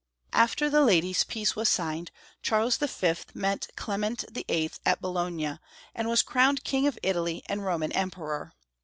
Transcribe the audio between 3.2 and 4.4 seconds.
met Clement